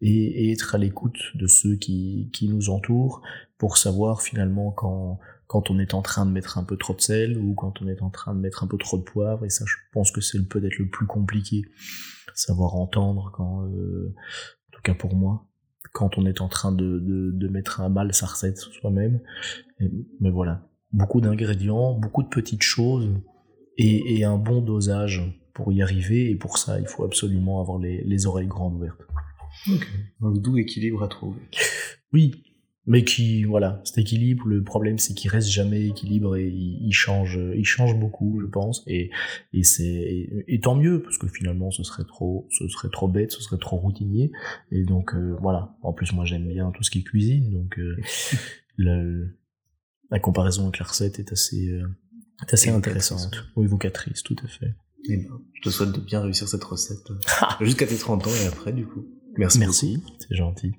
et, 0.00 0.48
et, 0.48 0.52
être 0.52 0.74
à 0.74 0.78
l'écoute 0.78 1.18
de 1.34 1.46
ceux 1.46 1.76
qui, 1.76 2.30
qui 2.32 2.48
nous 2.48 2.70
entourent 2.70 3.22
pour 3.58 3.76
savoir 3.76 4.22
finalement 4.22 4.70
quand 4.72 5.20
quand 5.46 5.70
on 5.70 5.78
est 5.78 5.94
en 5.94 6.02
train 6.02 6.26
de 6.26 6.32
mettre 6.32 6.58
un 6.58 6.64
peu 6.64 6.76
trop 6.76 6.94
de 6.94 7.00
sel 7.00 7.38
ou 7.38 7.54
quand 7.54 7.80
on 7.80 7.86
est 7.86 8.02
en 8.02 8.10
train 8.10 8.34
de 8.34 8.40
mettre 8.40 8.64
un 8.64 8.66
peu 8.66 8.78
trop 8.78 8.98
de 8.98 9.04
poivre. 9.04 9.44
Et 9.44 9.50
ça 9.50 9.64
je 9.66 9.76
pense 9.92 10.10
que 10.10 10.20
c'est 10.20 10.42
peut-être 10.48 10.78
le 10.78 10.88
plus 10.88 11.06
compliqué. 11.06 11.62
Savoir 12.34 12.74
entendre 12.74 13.30
quand 13.32 13.64
euh, 13.66 14.12
en 14.68 14.70
tout 14.72 14.82
cas 14.82 14.94
pour 14.94 15.14
moi 15.14 15.46
quand 15.96 16.18
on 16.18 16.26
est 16.26 16.42
en 16.42 16.48
train 16.48 16.72
de, 16.72 16.98
de, 16.98 17.30
de 17.32 17.48
mettre 17.48 17.80
à 17.80 17.88
mal 17.88 18.12
sa 18.12 18.26
recette 18.26 18.58
soi-même. 18.58 19.18
Mais 20.20 20.28
voilà, 20.28 20.68
beaucoup 20.92 21.22
d'ingrédients, 21.22 21.94
beaucoup 21.94 22.22
de 22.22 22.28
petites 22.28 22.62
choses 22.62 23.14
et, 23.78 24.18
et, 24.18 24.24
un 24.24 24.36
bon 24.36 24.60
dosage 24.60 25.22
pour 25.54 25.72
y 25.72 25.80
arriver. 25.80 26.30
Et 26.30 26.36
pour 26.36 26.58
ça, 26.58 26.78
il 26.78 26.86
faut 26.86 27.04
absolument 27.04 27.62
avoir 27.62 27.78
les, 27.78 28.04
les 28.04 28.26
oreilles 28.26 28.46
grandes 28.46 28.74
ouvertes. 28.74 29.00
Ok. 29.72 29.88
Un 30.20 30.32
doux 30.32 30.58
équilibre 30.58 31.02
à 31.02 31.08
trouver. 31.08 31.40
Oui, 32.12 32.44
mais 32.86 33.04
qui 33.04 33.44
voilà 33.44 33.80
cet 33.84 33.98
équilibre 33.98 34.46
le 34.46 34.62
problème 34.62 34.98
c'est 34.98 35.12
qu'il 35.14 35.30
reste 35.30 35.48
jamais 35.48 35.86
équilibre 35.86 36.36
et 36.36 36.46
il, 36.46 36.86
il, 36.86 36.92
change 36.92 37.38
il 37.54 37.64
change 37.64 37.98
beaucoup 37.98 38.40
je 38.40 38.46
pense. 38.46 38.82
Et 38.86 39.10
et 39.52 39.64
c'est 39.64 39.84
et, 39.84 40.44
et, 40.46 40.60
tant 40.60 40.76
mieux 40.76 41.02
parce 41.02 41.18
que 41.18 41.26
finalement 41.26 41.70
ce 41.70 41.82
serait 41.82 42.04
trop 42.04 42.46
ce 42.50 42.68
serait 42.68 42.88
trop 42.90 43.08
bête 43.08 43.32
ce 43.32 43.42
serait 43.42 43.58
trop 43.58 43.76
routinier. 43.76 44.30
Et 44.70 44.84
donc 44.84 45.14
euh, 45.14 45.36
voilà. 45.40 45.76
En 45.82 45.92
plus 45.92 46.12
moi 46.12 46.24
j'aime 46.24 46.46
bien 46.46 46.70
tout 46.70 46.82
ce 46.82 46.90
qui 46.90 47.00
est 47.00 47.04
cuisine 47.04 47.50
donc 47.50 47.78
euh, 47.78 47.96
la, 48.78 49.02
la 50.10 50.18
comparaison 50.20 50.64
avec 50.64 50.78
la 50.78 50.86
recette 50.86 51.18
est 51.18 51.32
assez 51.32 51.68
euh, 51.68 51.88
est 52.46 52.54
assez 52.54 52.70
intéressante. 52.70 53.48
ou 53.56 53.64
évocatrice 53.64 54.22
tout 54.22 54.36
à 54.44 54.48
fait. 54.48 54.74
Et 55.08 55.16
ben, 55.18 55.40
je 55.54 55.62
te 55.62 55.70
souhaite 55.70 55.92
de 55.92 56.00
bien 56.00 56.20
réussir 56.20 56.48
cette 56.48 56.64
recette 56.64 57.08
jusqu'à 57.60 57.86
tes 57.86 57.96
30 57.96 58.26
ans 58.26 58.30
et 58.44 58.46
après 58.46 58.72
du 58.72 58.86
coup. 58.86 59.06
Merci 59.38 59.58
merci 59.58 60.02
c'est 60.18 60.34
gentil 60.34 60.72